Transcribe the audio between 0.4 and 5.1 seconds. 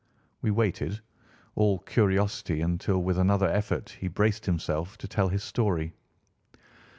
We waited, all curiosity, until with another effort he braced himself to